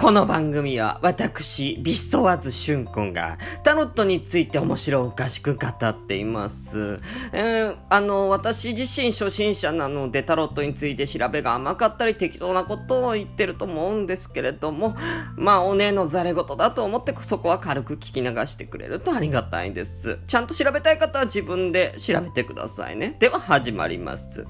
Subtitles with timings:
[0.00, 6.98] この番組は私、ビストワーズシュン君がタロットについて面白おかしく語っています。
[7.34, 14.96] えー、あの、私自身初心者なのでタロットについて調べが甘かったり適当なことを言ってると思うんですけれども、
[15.36, 20.18] まあ、おねのざれ言だと思ってそこは軽く聞き流してくれるとありがたいです。
[20.26, 23.16] ちゃんと調べたい方は自分で調べてくださいね。
[23.20, 24.46] では始まります。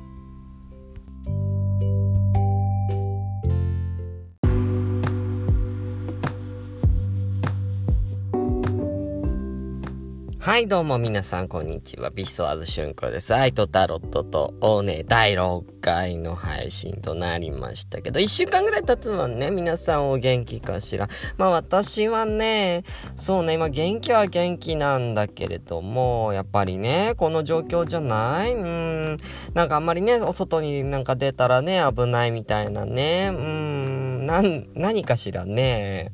[10.50, 12.10] はい、どうも皆さん、こんにちは。
[12.10, 13.32] ビスワーズシュンコです。
[13.32, 19.52] アイトタロットと、おね、第6回の配信となりましたけど、1週間ぐらい経つわね。
[19.52, 21.08] 皆さんお元気かしら。
[21.36, 22.82] まあ私はね、
[23.14, 28.52] そうね、今元気は元気なんだけれども、やっぱりね、この状況じゃない？
[28.52, 29.16] うん。
[29.54, 33.30] なんかあんまりね、お外になんか出たらね、危ないみたいなね。
[33.32, 34.26] うん。
[34.26, 36.10] なん、何かしらね。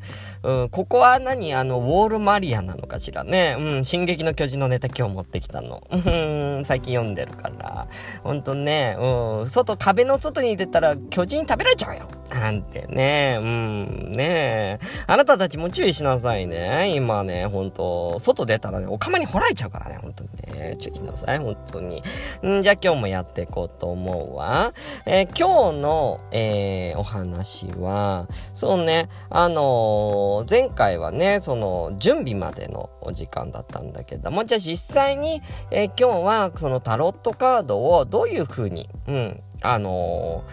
[0.46, 1.54] うん、ここは何？
[1.54, 3.56] あの、ウォールマリアなのかしらね。
[3.58, 5.82] うん、進撃の巨人のネタ今日持ってきたの。
[5.90, 7.88] うん、最近読んでるから。
[8.22, 12.06] ほんとね、うん、外、壁の外に出たら巨人食べられちゃうよ。
[12.30, 16.94] なんてね、うん、ねあなたたちも注意しなさいね。
[16.94, 20.76] 今ね、ほんと、外出たらね、お釜に掘られちゃうからね、ほんとね。
[20.78, 22.02] 注意しなさい、ほんとに。
[22.46, 24.74] んじゃあ今日もやっていこうと思うわ。
[25.06, 40.44] えー、今日の、えー、お話は、そうね、あのー、前回はね、その、準備までのお時間だったんだけども、じゃあ実際に、え今日はそのタロットカードをどういう風に、うん、あの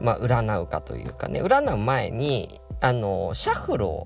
[0.00, 4.04] まあ、占うかというかね、占う前に、あのシャッフルを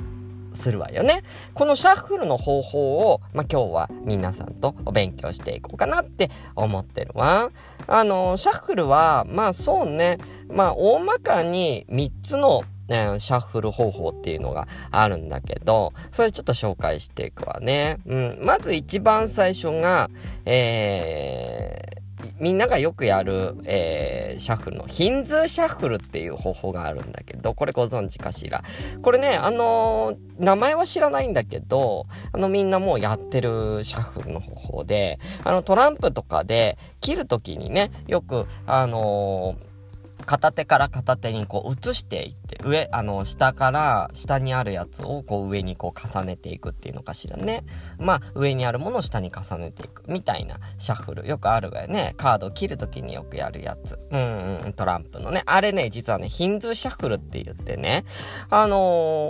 [0.53, 1.23] するわよね。
[1.55, 7.51] このシャッフルの方法を、まあ、今日は皆さんとお勉強していこうかなって思ってるわ。
[7.87, 17.99] あの、シャッフルは、まあそうね、まあ大まかに3つのね、シャッフル方法っていうのがあるんだけど、それちょっと紹介していくわね。
[18.07, 18.39] うん。
[18.43, 20.09] まず一番最初が、
[20.45, 28.63] えー、みんながよくやる、えー、シャッフルのヒンズーシャッフルっていう方法があるんだけど、これご存知かしら？
[29.03, 39.67] これね、あのー、名前は知らないんだけど、あのみんなもうやってるシャッフルの方法で、あのトランプとかで切るときにね、よく、あのー
[40.25, 47.65] 片手から片手にこう移していって、上、あの、下から下にあるやつをこう上にこう重ねていくっていうのかしらね。
[47.99, 51.27] まあ、上にあるものを下に重ねていくみたいなシャッフル。
[51.27, 52.15] よくあるわよね。
[52.17, 53.99] カードを切るときによくやるやつ。
[54.11, 55.43] うんうん、トランプのね。
[55.47, 58.05] あれね、実はね、ヒンズーシャッフルって言ってね。
[58.51, 58.77] あの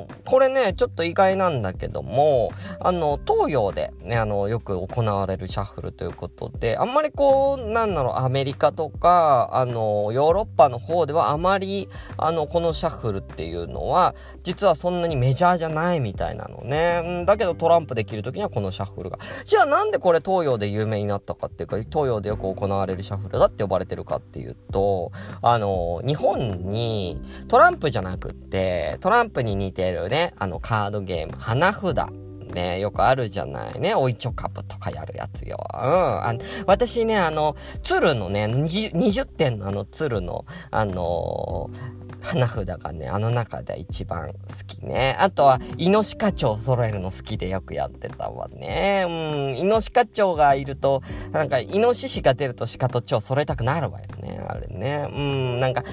[0.09, 17.25] ー、これね、ちょっと意外なんだけども、あの、東洋でね、あの、よく行われるシャッフルということで、あんまりこう、なんだろう、アメリカとか、あの、ヨーロッパの方ではあまり、あの、このシャッフルっていうのは、実はそんなにメジャーじゃないみたいなのね。
[17.27, 19.19] だけどトランプできる時にはこのシャッフルが。
[19.45, 25.13] じゃあなんでこれ東洋で有名になったかっていうか、東洋でよく行われるシャッフルだって呼ばれてるかっていうと、
[25.43, 32.07] あの、日本にトランプじゃなくって、トランプに似てるね、あのカードゲーム、花札。
[32.47, 33.95] ね、よくあるじゃないね。
[33.95, 35.59] おいちょカップとかやるやつよ。
[35.75, 35.81] うん。
[35.83, 36.35] あ
[36.67, 45.17] 私ね、あの、鶴のね、20, 点のあの鶴の、あのー花札がね、あの中で一番好きね。
[45.21, 49.05] あとは、イノシカチョウ揃えるの好きでよくやってたわね。
[49.07, 49.11] う
[49.55, 54.45] ん、イノシカチョウがいると、なんか、イノシシが出るとシカとチョウ揃えたくなるわよね。
[54.49, 55.09] あれね。
[55.09, 55.85] うん、なんか、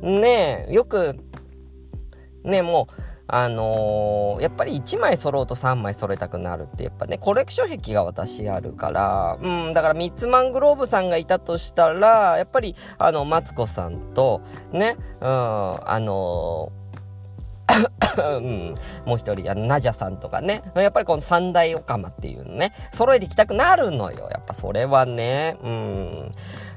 [0.00, 1.16] ねよく、
[2.44, 14.40] ねもう、あのー、やっぱり1枚揃うと3枚揃えたくなるってやっぱねコレクション壁が私あるからうんだからミッツマングローブさんがいたとしたらやっぱりあのマツコさんと
[14.72, 16.79] ねうんあのー
[18.18, 20.62] うん、もう一人、ナジャさんとかね。
[20.74, 24.28] やっぱりこの三大オカマっていうのね、揃えていきたくなるのよ。
[24.30, 25.56] やっぱそれはね。
[25.62, 26.32] うん。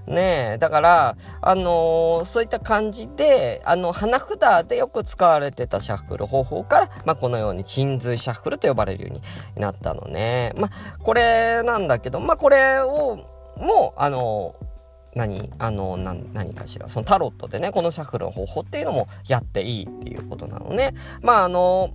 [0.05, 9.21] ねえ、だから、あのー、そういった感じで、あの、花札でよく使われてたシャッフル方法から、まあ、このように、鎮髄シャッフルと呼ばれるように
[9.56, 10.51] なったのね。
[10.57, 13.18] まあ、これなんだけど、まあ、これを、
[13.57, 14.72] もう、あのー
[15.15, 20.94] 何あの、何、何かしら、そのタロットでね、このシャッフルの方法っていうのもやっていいっていうことなのね。
[21.21, 21.94] まあ、あの、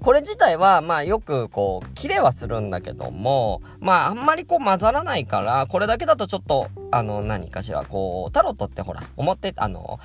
[0.00, 9.98] これ自体は、まあよくこう、切れはするんだけども、まああんまりこう混ざらないから、これだけだとちょっと、あの、何かしら、こう、タロットってほら、思って、あの、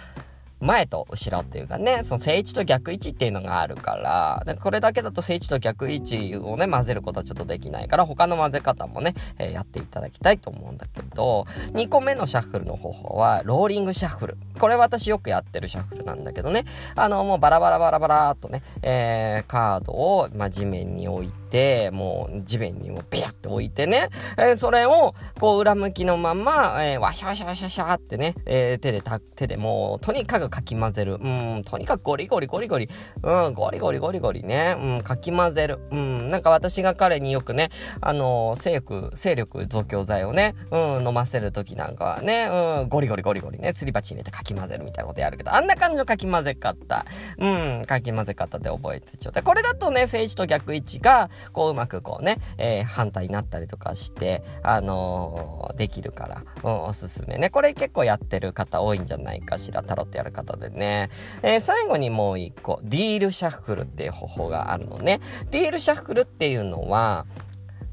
[0.63, 14.37] 前と後ろっていうかね、その正位置と逆位置っていうのがあるから、でこれだけだと正位置と逆位置をね、混ぜることはちょっとできないから、他の混ぜ方もね、えー、やっていただきたいと思うんだけど、2個目のシャッフルの方法は、ローリングシャッフル。
[14.59, 16.65] これ私よくやってるシャッフルなんだけどね、
[16.95, 31.15] あの、もうバラバラバラバラっとね、えー、カードを、まあ、地面に置いて、もう地面にもビヤって置いてね、えー、それを、こう裏向きのまま、えー、ワシャワシャワシャシャってね、えー、手でた、手でもう、とにかくかき混ぜる。
[31.15, 32.87] うん、とにかくゴリゴリゴリゴリ、
[33.23, 35.79] うん、ゴリゴリゴリゴリね、うん、かき混ぜる。
[35.89, 37.71] うん、なんか私が彼によくね、
[38.01, 42.49] あの、勢力、勢力増強剤をね、うん、飲ませるときなんかはね、
[42.81, 47.05] うん、ゴリゴリゴリゴリね、すり鉢入れてかき混ぜるみたいなことやるけど、あんな感じのかき混ぜ方、
[47.39, 47.47] う
[47.81, 49.43] ん、かき混ぜ方で覚えてちょうだい。
[49.43, 57.49] これだとね、政治と逆位置が、こううまくこうね、えー、反対になったりとかして、あのー、できるから、うん、おすすめね。
[57.49, 61.09] これ結構やってる方多いんじゃないかしら、タロットやる方でね。
[61.41, 65.19] えー、最後にもう一個、ディールシャッフルっていう方法があるのね。
[65.51, 67.25] ディールシャッフルっていうのは、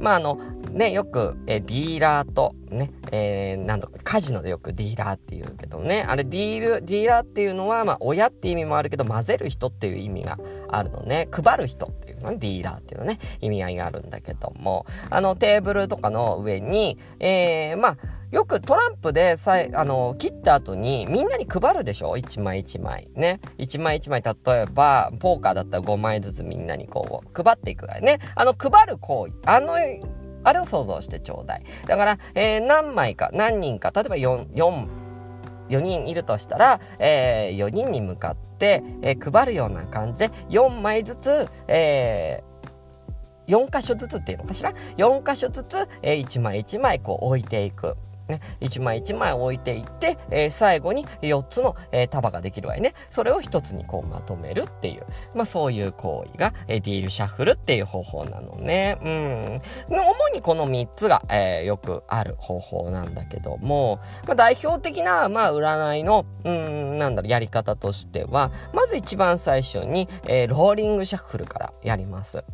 [0.00, 0.36] まあ、あの、
[0.70, 10.38] ね、よく、えディーラーと、ね、えー、なんとか、カジノでよくディーラーっていうけどね、あれ、ディール、ディーラーっていうのは、まあ、親って意味もあるけど、混ぜる人っていう意味が
[10.68, 17.96] あるのね、配る人ってね、ディーラーっていうのね、意味合いがあるんだけども、あの、テーブルとかの上に、えー、まあ、
[18.30, 22.16] よくトランプでさえ、あの、切った後にみんなに配るでしょ？
[22.16, 23.10] 一枚一枚。
[23.14, 23.40] ね。
[23.58, 28.20] 一枚一枚、例えば、ポーカーだったら5枚ずつみんなにこう、配っていくわよね。
[28.36, 29.34] あの、配る行為。
[29.46, 29.74] あの、
[30.42, 31.64] あれを想像してちょうだい。
[31.86, 34.88] だから、えー、何枚か、何人か、例えば4、4、
[35.70, 47.96] 4人いるとしたら、えー、4人に向かって、えー、配るような感じで、4枚ずつ、えー、4箇所ずつっていうのかしら ?4 箇所ずつ、えー、1枚1枚こう置いていく。
[48.30, 52.94] ね、1枚1枚置いていって、えー、最後に4つの、えー、束ができるわよね。
[53.10, 58.98] それを1つにこうまとめるっていう、まあそういう行為が、えー、ディールシャッフルっていう方法なのね。
[59.02, 59.60] うん。
[59.88, 72.44] 主にこの3つが、えー、よくある方法なんだけども、まあ代表的な、まあ占いの、うん、なんだろう、やり方としては、まず一番最初に、えー、ローリングシャッフルからやります。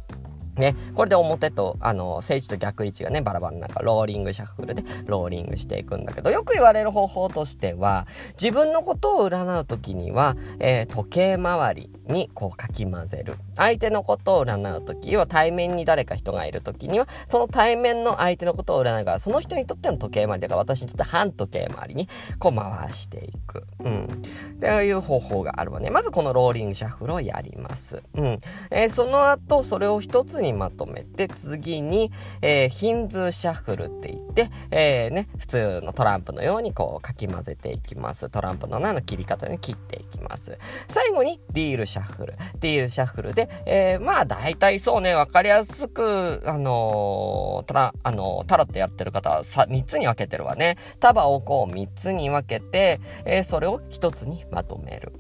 [0.56, 8.06] ね、これで表と、あの、正位置と逆位置がね、バラバラなんか、ローリングシャッフルでローリングしていくんだけど、よく言われる方法としては、
[8.40, 13.36] 自分のことを占うときには、えー、時計回りにこうかき混ぜる。
[13.56, 22.08] 相手のことを占うときは、対面に誰か人がいるときには、その対面の相手のことを占うから、その人にとっての時計回りだから、私にとって反時計回りに、
[22.38, 23.64] こう回していく。
[23.84, 24.04] うん。
[24.04, 25.90] っていう方法があるわね。
[25.90, 28.02] まずこのローリングシャッフルをやります。
[28.14, 28.38] うん。
[28.70, 32.10] えー、その後、それを一つににまとめて、次に、
[32.42, 38.28] えー、ヒンズーシャッフルって言って、えー、ね、普通のトランプのようにこうかき混ぜていきます。
[38.30, 40.58] トランプのの切り方に切っていきます。
[40.88, 42.34] 最後にディールシャッフル。
[42.60, 50.76] ディールシャッフルで、えー、まあ大体そうね、わかりやすく、あのー、トラ、あの、タロットやってる方はさ3つに分けてるわね。
[51.00, 55.12] 束をこう3つに分けて、えー、それを1つにまとめる。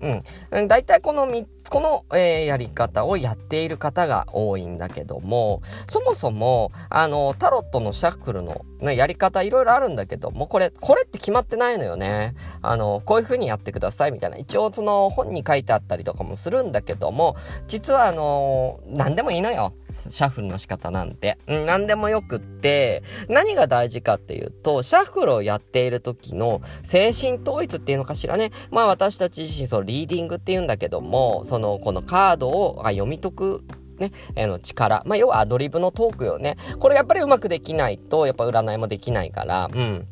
[0.52, 0.68] うん。
[0.68, 12.34] 大体この3この、えー、やり方をやっている方が多いんだけども、そもそも、あの、タロットのシャッフルの、ね、やり方いろいろあるんだけども、これ、これって決まってないのよね。
[12.62, 14.36] あの、こういう風にやってくださいみたいな。
[14.36, 17.36] 一応その本に書いてあったりとかもするんだけども、
[17.66, 19.72] 実はあの、何でもいいのよ。
[20.10, 21.38] シャッフルの仕方なんて。
[21.46, 28.50] うん、何でもよくって、何が大事かっていうと、シャッフルをやっている時の精神統一っていうのかしらね。
[28.70, 33.64] まあ私たち自身、そのリーディングっていうんだけども、その、このカードを読み解く
[33.98, 35.02] ね、えの力。
[35.06, 36.56] まあ、要はアドリブのトークよね。
[36.78, 40.06] これやっぱりうまくできないと、やっぱ占いもできないから、うん。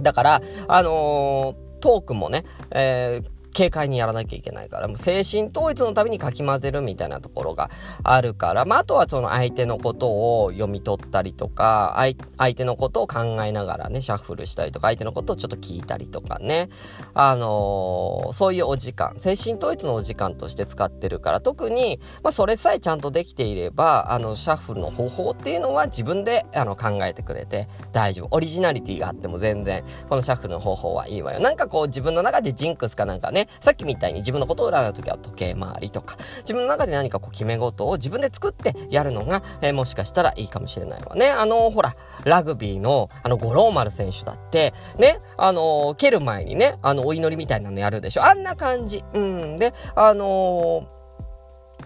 [0.00, 7.70] だから、あのー、トークもね、えー、軽快にやらなきゃいけないから、もう精神統一のためにかき混ぜるみたいなところが
[8.02, 11.96] あるから、まあ、あとはその相手のことを読み取ったりとか、
[12.36, 16.68] 相手のことを考えながらね、シャッフルしたりとか、相手のことをちょっと聞いたりとかね、
[17.14, 28.36] あのー、そういうお時間、精神統一のお時間として使ってるから、特に、まあ、それさえちゃんとできていれば、あの、シャッフルの方法っていうのは自分で、あの、考えてくれて大丈夫。
[28.36, 31.40] オリジナリティがあっても全然、このシャッフルの方法はいいわよ。
[31.40, 41.28] なんかこう、自分の中でジンクスかなんかね、さっきみたいに自分のことを占う時は時計回りとか、自分の中で何かこう決め事を自分で作ってやるのが、えー、もしかしたらいいかもしれないわね。
[41.28, 48.24] あのー、ほら、ラグビーの、あの、五郎丸選手だって、ね、あのー、蹴る前にね、あの、お祈りみたいなのやるでしょ。
[48.24, 49.02] あんな感じ。
[49.12, 49.58] うん。
[49.58, 50.88] で、あの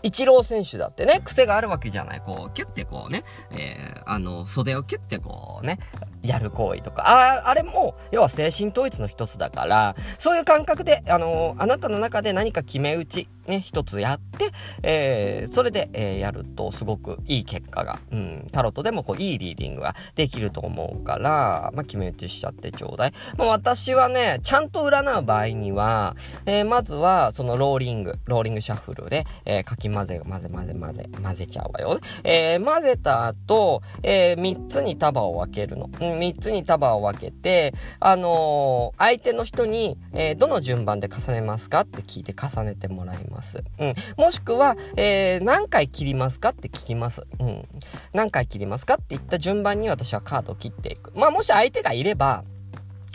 [0.02, 2.22] イチロー選手だってね、癖があるわけじゃない。
[2.24, 5.78] こう、キュッてこうね、えー、あの、袖をキュッてこうね、
[6.22, 14.50] やる行為とか、あああれも、要は精神統一の一つだから、そういう感覚で、あのー、あなたの中で何か決め打ち、ね、一つやって、
[14.82, 23.12] えー、それで、えー、やるとすごくいい結果が、うん、タロットでもこういいリーディングができると思うから、まあ、決め打ちしちゃってちょうだい。
[23.36, 31.98] まあ、私はね、ちゃんと占う場合には、えー、まずは、そのローリング、ローリングシャッフルで、えー、かき混ぜ、混ぜ混ぜ混ぜ、混ぜちゃうわよ。
[32.24, 35.90] えー、混ぜた後、えー、3つに束を分けるの。
[36.00, 43.62] うん、3つに束を分けて、あのー、相手の人に、えー、どの順番で重ねますかって聞いて重ねてもらいます。
[43.78, 43.94] うん。
[44.16, 47.22] もしくは、えー、何回切りますかって聞きます。
[47.38, 47.68] うん。
[48.12, 51.12] 何回切りますかって言った順番に私はカードを切っていく。
[51.14, 52.44] まあ、もし相手がいれば、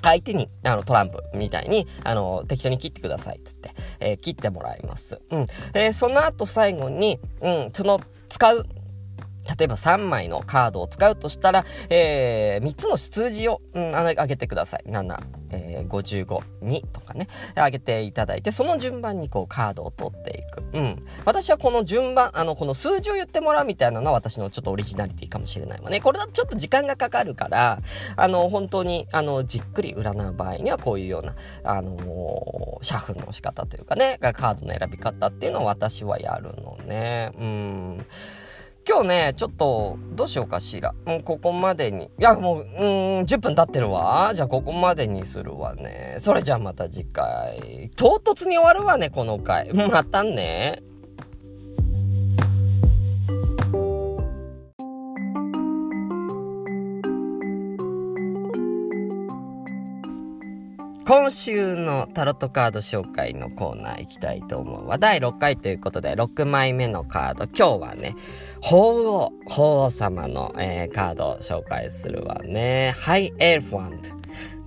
[0.02, 5.20] 相手に、あの、トランプみたいに、あの、適当に切ってください、つって、えー、切ってもらいます。
[5.32, 5.46] うん。
[5.74, 8.00] えー、その後最後に、うん、その、
[8.30, 8.66] 使う、
[9.58, 14.84] 例えば3枚のカードを使うとしたら、えー、3つの数字を、うん、上げてください。
[14.90, 15.20] 7、
[15.52, 20.64] えー、55、2とかね、上げていただいて、その順番にこうカードを取っていく。
[20.74, 21.06] うん。
[21.25, 26.02] 私はこの順番、あの、この数字を言ってもらうみたいなのは私のちょっとオリジナリティかもしれないわね。
[26.02, 27.80] これだとちょっと時間がかかるから、
[28.16, 37.32] あの、本当に、あの、じっくり占う場合にはこういうような、あのー、シャフの仕方というかね、カードの選び方っていうのを私はやるのね。
[37.38, 38.06] うん。
[38.88, 40.94] 今日ね、ちょっと、どうしようかしら。
[41.06, 42.06] もうここまでに。
[42.06, 42.65] いや、もう、うん、
[43.22, 44.32] 10分経ってるわ。
[44.36, 46.18] じゃあここまでにするわね。
[46.20, 47.89] それじゃあまた次回。
[47.96, 49.74] 唐突に終わるわね、この回。
[49.74, 50.84] またね。
[61.07, 64.97] 今週のタロットカード紹介のコーナー行きたいと思うわ。
[64.97, 67.45] 第6回ということで、6枚目のカード。
[67.45, 68.15] 今日はね、
[68.59, 72.95] 鳳凰、鳳凰様の、えー、カードを紹介するわね。
[72.97, 74.15] ハイエルファント。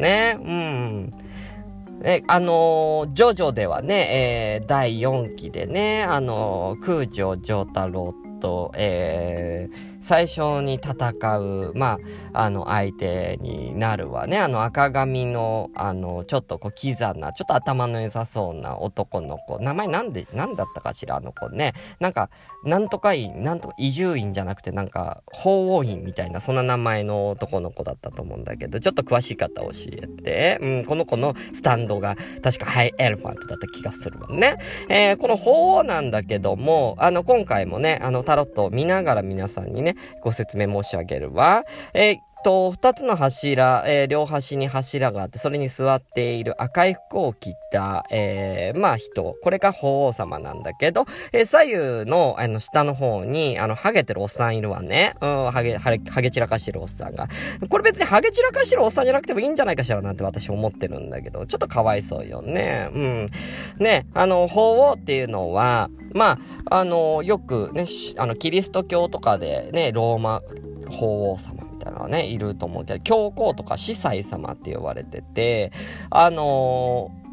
[0.00, 1.10] ね、うん。
[2.04, 11.98] え、あのー、ジョジョではね、えー、第4期でね、あのー、空城城太郎と、えー、最初に戦う、ま
[12.32, 14.38] あ、あの、相手になるわね。
[14.38, 19.58] あの、赤髪の、あの、ちょっとこう、キザな、ちょっと頭の良さそうな男の子。
[19.58, 21.72] 名前なんで、なんだったかしら、あの子ね。
[22.00, 22.30] なんか、
[22.64, 30.58] なんとか院、なんとか、移住院じゃなくて、なんか、法王院みたいな、そんな名前の男の子だったと思うんだけど、ちょっと詳しい方教えて。
[30.60, 34.58] うん、この子のスタンドが、確かハイエレファントだった気がするわね。
[34.88, 39.87] えー、この法王なんだけども、あの、今回もね、あの、タロットを見ながら皆さんにね、
[40.22, 41.64] ご説明申し上げるわ。
[41.94, 42.18] えー
[42.48, 55.14] と、二つの柱、えー、両端に柱があって、それに座っている赤い服を着た、えー、まあ人、これが法王様なんだけど、えー、左右の、あの、下の方に、あの、ハゲてるおっさんいるわね。
[55.20, 57.28] うん、ハゲ、ハゲ、ハゲ散らかしてるおっさんが。
[57.68, 62.88] これ別にハゲ散らかしてるおっさんじゃなくてもいいんじゃないかしらなんて私思ってるんだけど、ちょっとかわいそうよね。
[62.94, 63.28] うん。
[63.78, 67.84] ね、あの、法王っていうのは、まあ、あの、よくね、
[68.16, 70.40] あの、キリスト教とかでね、ローマ
[70.88, 75.72] 法王様たのはね、いると思うけど、教皇とか司祭様って呼ばれてて、
[76.10, 77.27] あのー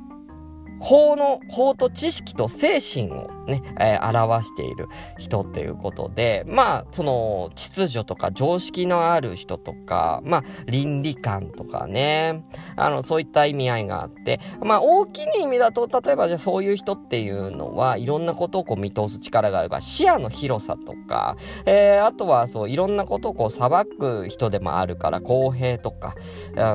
[0.79, 12.43] 法の、法と知識と精神をね、えー、表している人っていうことで、まあ、その、秩序とか常識のある人とか、まあ、倫理観とかね、
[12.75, 26.15] あの、そういった意味合いがあって、まあ、大きい意味だと、例えばじゃそういう人っていうのは、いろんなことをこう見通す力があるから、視野の広さとか、えー、あとはそう、いろんなことをこう裁く人でもあるから、公平とか、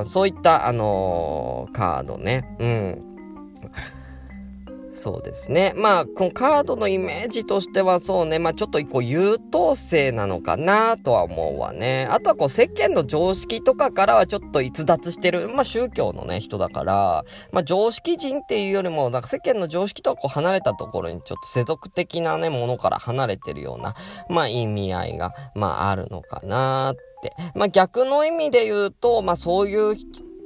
[0.05, 3.10] そういった、あのー、カードね、うん。
[4.93, 5.73] そうですね。
[5.75, 12.07] まあ、このカードのイメージとしてはそうね、まあちょっとこう優等生なのかなとは思うわね。
[12.11, 23.95] あとはこう世間の常識とかからはちょっと逸脱してる、まあ宗教のね、人だから、まあ常識人っていうよりも、なんか世間の常識とはこう離れたところにちょっと世俗的なね、ものから離れてるような、
[24.29, 27.33] まあ意味合いが、まああるのかなって。
[27.55, 29.95] まあ逆の意味で言うと、まあそういう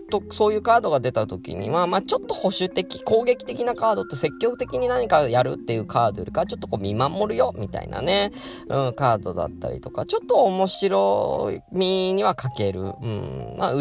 [0.09, 8.31] と、そういうカードが出た時には、まあちょっと保守的、攻撃的なカードと積極的に何かやるっていうカードよりかちょっとこう見守るよ、みたいなね、
[8.67, 13.73] うん、カードだったりとか、ちょっと面白みには欠ける、うん、まあ、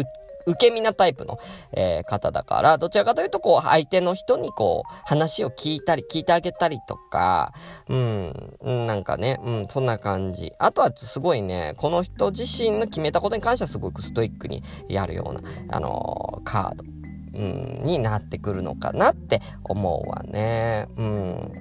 [0.45, 1.39] 受け身なタイプの、
[1.73, 7.53] えー、方だから、どちらかというと、こう、相手の人にこう、話を聞いたり、聞いてあげたりとか、
[7.87, 10.53] うん、なんかね、うん、そんな感じ。
[10.59, 16.83] あとはすごいね、この人自身の決めたことに関してはすごくストイックにやるような、あのー、カード、
[17.35, 20.87] うん、になってくるのかなって思うわね。
[20.97, 21.51] うん。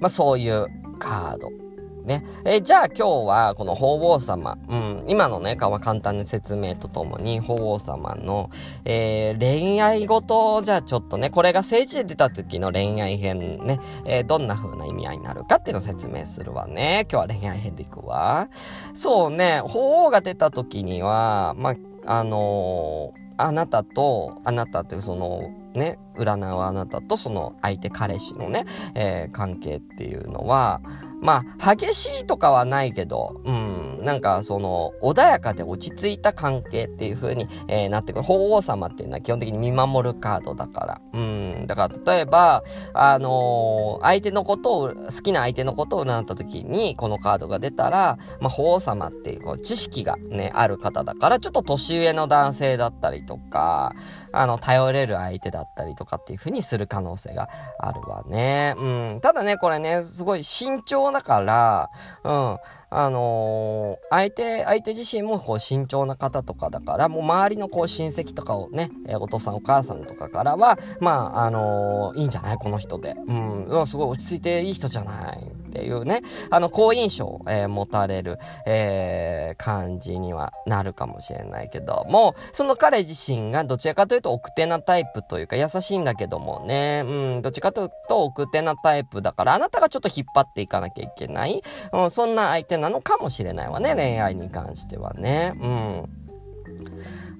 [0.00, 0.66] まあそういう
[0.98, 1.63] カード
[2.04, 2.24] ね。
[2.44, 8.50] えー、じゃあ今日はこの法皇様、うん、今のね、簡単な説明とともに法皇様の、
[8.84, 17.06] えー、恋愛ごと、じゃあちょっとね、これが政治で出た時の恋愛編ね、えー、どんな風な意味合いになるかっていうのを説明するわね。
[17.10, 18.48] 今日は恋愛編でいくわ。
[18.94, 30.80] そうね、法皇が出た時には、まあ、あのーあなたと、あなたっていうその、ね、占うあなたとその相手彼氏のね、えー、関係っていうのは、
[31.24, 38.22] まあ、激しいとかはないけど、うん、なんかその、穏やかで落ち着いた関係っていう風に、えー、なってくる。
[38.22, 41.00] 法皇様っていうのは基本的に見守るカードだから。
[41.14, 42.62] うん、だから例えば、
[42.92, 53.94] あのー、相手のことを、好きな相手のことを占った時に、このカードが出たら、まあ、法皇様っていうこう知識がね、ある方だから、ちょっと年上の男性だったりとか、
[54.32, 58.74] あの、頼れる相手だったりとかっていう風にする可能性があるわね。
[58.76, 59.20] うん。
[59.22, 61.90] ただね、これね、すごい慎重だから、
[62.24, 62.58] うん。
[62.96, 73.16] あのー、相手、相手自身もこう慎重な方とかだから、もう周りのこう親戚とかをね、え、お父さんお母さんとかからは、まあ、あのー、いいんじゃないこの人で。
[73.26, 75.38] うん、うん、すごい落ち着いていい人じゃない
[75.74, 91.60] っていうね、あの、好印象を、えー、持たれる、えー、感じにはなるかもしれないけども、その彼自身がどちらかというと奥手なタイプというか優しいんだけどもね、うん、どっちかというと奥手なタイプだから、あなたがちょっと引っ張っていかなきゃいけない、
[91.92, 95.54] うん、そんな相手なのかもしれないわね、恋愛に関してはね。
[95.60, 96.24] うん。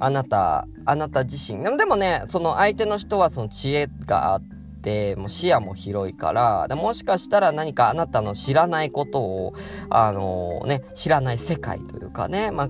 [0.00, 1.62] あなた、あなた自身。
[1.76, 4.43] でもね、その相手の人はその知恵があっ
[4.85, 9.55] て、もう視野も広いからでもしかしたら何かあなたの知らないことを
[9.88, 12.69] あのー、ね知らない世界というかね、まあ、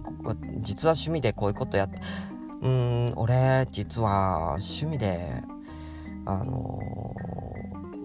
[0.60, 1.98] 実は趣味でこういうことやって
[2.62, 5.42] うん俺実は趣味で
[6.24, 7.53] あのー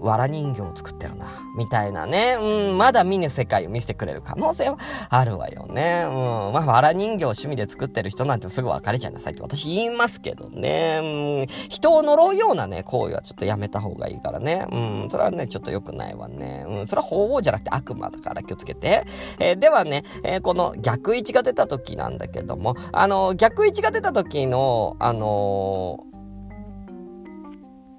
[0.01, 1.25] わら人形を作ってるな、
[1.57, 4.77] みたいなね、うん、まだ見ぬ世界を見せてくれる可能性は
[5.09, 6.03] あるわよね。
[6.07, 6.13] うん、
[6.53, 14.65] まあ、わら人形を趣味で作ってる人なんてすぐ別れちゃいなさいって私言いますけどね、うん、人を呪うようなね、行為はちょっとやめた方がいいからね。
[14.71, 16.65] うん、それはね、ちょっと良くないわね。
[16.67, 19.05] うん、それは法皇じゃなくて悪魔だから気をつけて。
[19.39, 26.05] えー、ではね、えー、この逆位置が出た時なんだけども、あの、逆位置が出た時の、あの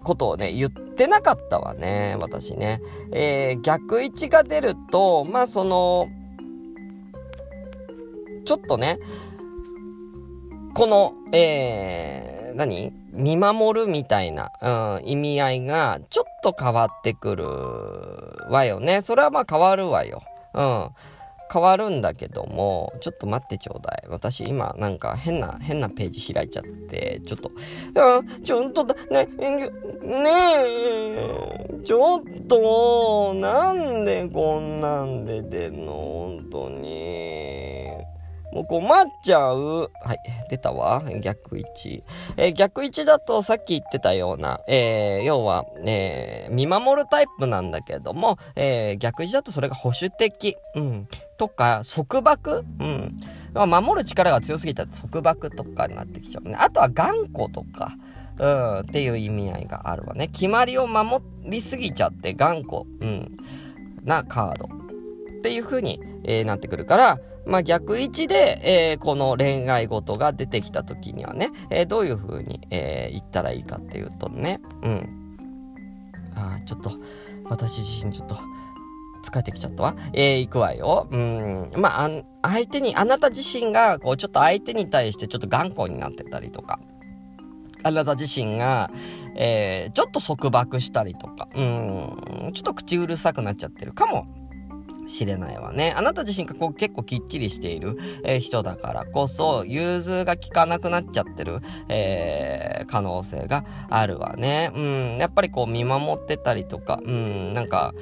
[0.02, 2.80] ことをね、言ってなかったわね、私ね。
[3.12, 6.08] えー、逆位置が出ると、まあその、
[8.44, 8.98] ちょっとね、
[10.74, 12.92] この、えー、何？
[13.12, 17.44] 見守るみたいな、うん、意味合いがちょっと変わってくる
[18.48, 19.02] わよね。
[19.02, 20.22] それはまあ変わるわよ。
[20.54, 20.88] うん。
[21.52, 24.04] 変わるんだけども、ちょっと待ってちょうだい。
[24.08, 27.50] 私今なんか変な、変なページ開いちゃって、ちょっと、
[27.96, 30.30] あ、ちょっとだ、ね、ね
[30.66, 35.92] え、ちょっと、なんでこんなんで出んの？
[35.92, 37.69] 本当に。
[38.60, 39.90] もう困っちゃう。
[40.02, 40.18] はい、
[40.50, 41.02] 出たわ。
[41.20, 42.04] 逆位置。
[42.36, 50.56] えー、逆位置だとさっき言ってたような、えー、要は、えー、見守るタイプなんだけども、え逆位置だとそれが保守的。
[50.74, 51.08] うん。
[51.38, 53.16] とか、束縛うん。
[53.54, 56.56] 守る力が強すぎたら束縛とかになってきちゃうね。
[56.58, 57.92] あとは頑固とか。
[58.38, 60.28] うん、っていう意味合いがあるわね。
[60.28, 63.36] 決まりを守りすぎちゃって頑固、うん、
[64.02, 67.18] なカードっていう風に、えー、なってくるから、
[67.50, 75.36] まあ、逆位置で、えー、この恋愛事が出てきた時にはね、えー、どういう風に、えー、言ったらいいかっていうとね、うん。
[76.36, 76.92] あちょっと、
[77.46, 78.36] 私自身ちょっと、
[79.24, 79.96] 疲れてきちゃったわ。
[80.12, 81.08] えー、行くわよ。
[81.10, 81.70] うん。
[81.76, 82.08] まあ、
[82.42, 86.78] 相手に、あなた自身が、こう、ちょっと相手に対してちょっと頑固になってたりとか、
[87.82, 88.92] あなた自身が、
[89.34, 94.26] えー、ちょっと束縛したりとか、うん、ちょっと口うるさくなっちゃってるかも
[95.10, 95.92] しれないわね。
[95.96, 104.70] あなた自身がこう結構きっちりしている、えー、人だからこそ、融通が効かなくなっちゃってる、えー、可能性があるわね。
[104.74, 107.92] うん、やっぱりこう見守ってたりとか、うん、なんか、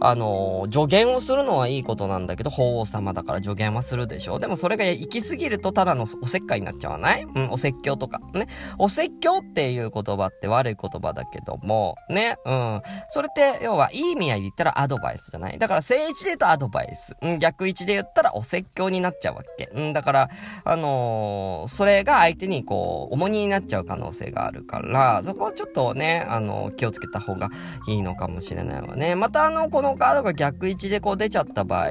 [0.00, 4.38] あのー、助言をするのはいいことなんだけど、法皇様だから助言はするでしょ。
[4.38, 7.22] でもそれが行き過ぎるとただのおせっかいになっちゃわない？
[7.22, 8.20] うん、お説教とか。
[8.34, 8.46] ね。
[8.78, 12.36] お説教っていう言葉って悪い言葉だけども、ね。
[12.44, 12.82] うん。
[13.08, 15.58] それって、要はいい意味合いで言ったらアドバイスじゃない？
[15.58, 17.14] だから正位置で言うとアドバイス。
[17.20, 19.68] うん、逆位置で言ったらお説教になっちゃうわけ。
[19.74, 20.28] うん、だから、
[20.64, 27.48] あのー、それが相手にこう、重荷になっちゃう可能性があるから、そこはちょっとね、あのー、気をつけた方が
[27.88, 29.14] いいのかもしれないわね。
[29.14, 31.90] またあの、こののカードが逆位置でこう出ちゃった場合、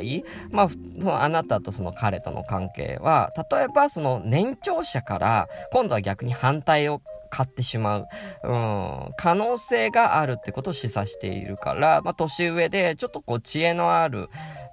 [0.49, 8.07] まあ、そのあなたとその彼との関係は、例えばその年長者から、今度は逆に反対を買ってしまう、
[8.43, 14.29] うん、可能性があるってことを示唆しているから、まあ、年上で、ちょっとこう、知恵のある、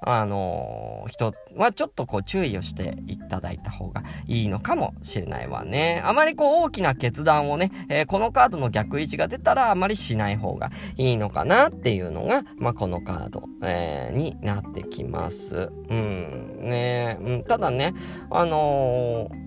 [0.06, 6.02] あのー、人はちょっとこう注意をしていただいた方がいいのかもしれないわね。
[6.04, 15.70] あまりこう大きな決断をね、えー、このカードの逆位置が出たらあまりしない方がいいのかなっていうのが、まあ、このカード、えー、になってきます。
[15.88, 16.58] うん。
[16.62, 17.94] ねうん、ただね、
[18.30, 19.43] あのー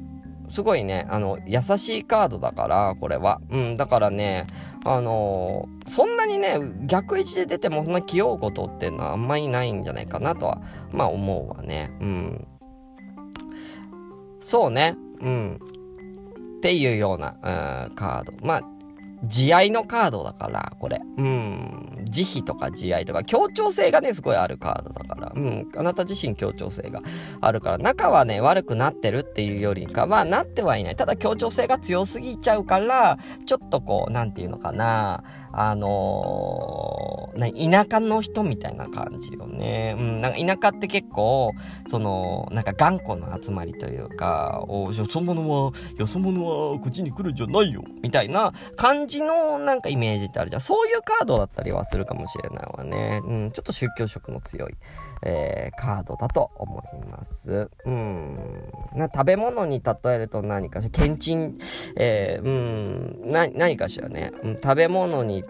[0.50, 3.42] すごいね、あの、優しいカードだから、これは。
[3.50, 4.48] うん、だからね、
[4.86, 11.92] あのー、そんなにね、逆位置で出てもそんな気負うことっていうのはあんまりないんじゃないかなとは、まあ思うわね。
[12.00, 12.48] うん。
[14.40, 15.60] そうね、うん。
[16.58, 17.36] っていうような、
[17.90, 18.34] うん、カード。
[18.42, 18.62] まあ、
[19.24, 21.02] 慈愛のカードだから、これ。
[21.18, 22.06] うん。
[22.06, 25.32] 慈悲とか慈愛とか、協調性がね、すごいあるカードだから。
[25.36, 25.68] うん。
[25.76, 27.02] あなた自身協調性が
[27.42, 30.96] あるから、仲はね、悪くなってるっていうよりかは、なってはいない。
[30.96, 35.24] ただ協調性が強すぎちゃうから、ちょっとこう、なんていうのかな。
[35.60, 39.96] あのー、田舎の人みたいな感じよね。
[39.98, 41.52] うん、なんか田舎って結構、
[41.88, 50.62] その、なんか頑固な集まりというか、およそ者は、よそ者はこっちに来るんじゃないよ、みたいな感じのなんかイメージってあるじゃん。
[50.62, 53.22] そういうカードだったりはするかもしれないわね。
[53.26, 54.76] うん、ちょっと宗教色の強い、
[55.24, 57.70] えー、カードだと思います。
[57.86, 58.36] うん。
[58.96, 61.58] な食べ物に例えると何かしら、けんちん、
[61.98, 65.48] えー、うん、な、何かしらね、うん、食べ物に例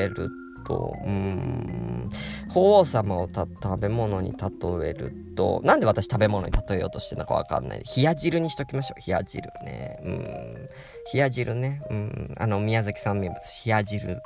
[0.00, 0.30] える
[0.64, 2.10] と、うん、
[2.50, 7.82] 法王様をた食べ物に例えると、なんで私食べ物に例えようとしてるのかわかんない。
[7.96, 9.06] 冷や汁にしときましょう。
[9.06, 9.98] 冷や汁ね。
[10.04, 10.68] うん。
[11.12, 11.82] 冷や汁ね。
[11.90, 12.34] うん。
[12.38, 14.20] あの、宮崎さん名物、冷や汁。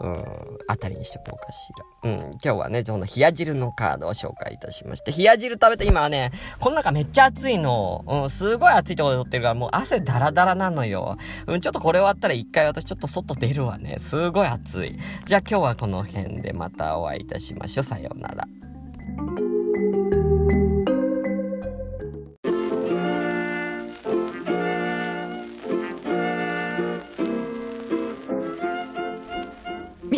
[0.00, 0.24] うん、
[0.68, 2.10] あたりにしておこうかしら。
[2.10, 6.30] うん、今日はね、その冷や汁のカードを紹介いたしまして、冷や汁食べて今はね、
[6.60, 8.04] この中めっちゃ暑いの。
[8.06, 11.16] うん、すごい暑いところで撮ってるから、もう汗ダラダラなのよ。
[11.46, 13.96] うん、ちょっとこれ終わったら一回私ちょっと外出るわね。
[13.98, 14.96] すごい暑い。
[15.24, 17.84] じゃあ今日はこの辺でまたお会いいたしましょう。
[17.84, 18.46] さようなら。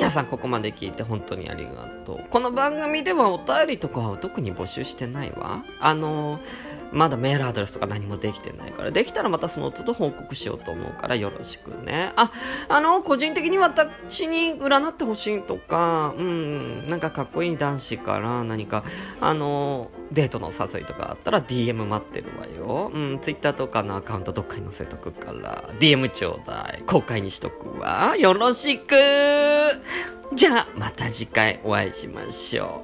[0.01, 2.25] 皆さんここまで聞いて本当にありがとう。
[2.31, 5.63] この番組ではお便りとかは特に募集してないわ。
[5.79, 6.41] あの
[6.91, 12.15] まだメールアドレスとか何もできてないから、できたらまたその都度報告しようと思うからよろしくね。
[12.17, 12.33] あ、
[12.71, 18.85] あの、個人的に私に占ってほしいとか、うん、なんかかっこいい男子から何か、
[19.21, 22.91] あの、デートの誘いとかあったら DM 待ってるわよ。
[22.93, 26.83] うん、Twitter とかのアカウントどっかに載せとくから、DM ちょうだい。
[26.87, 28.17] 公開にしとくわ。
[28.19, 28.95] よろしく
[30.35, 32.83] じゃあ、また次回お会いしましょ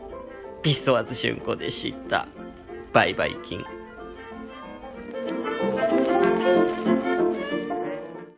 [0.61, 0.62] う。
[0.62, 2.27] ピストワズ春子でした。
[2.93, 3.76] バイバイキン。